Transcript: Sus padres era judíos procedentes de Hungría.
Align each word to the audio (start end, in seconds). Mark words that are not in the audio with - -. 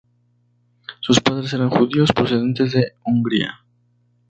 Sus 0.99 1.19
padres 1.19 1.53
era 1.53 1.69
judíos 1.69 2.11
procedentes 2.11 2.71
de 2.73 2.93
Hungría. 3.05 3.63